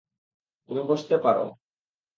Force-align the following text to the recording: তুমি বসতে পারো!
তুমি 0.69 0.81
বসতে 0.89 1.15
পারো! 1.17 1.45